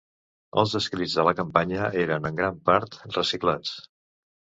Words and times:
Els 0.59 0.71
escrits 0.77 1.17
de 1.19 1.25
la 1.27 1.33
campanya 1.39 1.89
eren 2.05 2.25
en 2.29 2.39
gran 2.39 2.57
part 2.71 2.97
reciclats. 3.19 3.75